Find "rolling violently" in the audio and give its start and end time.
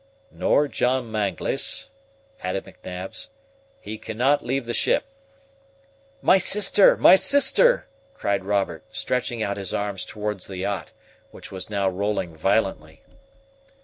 11.87-13.03